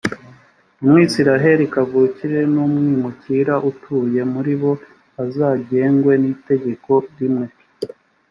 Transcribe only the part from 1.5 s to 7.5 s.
kavukire n’umwimukira utuye muri bo bazagengwe n’itegeko rimwe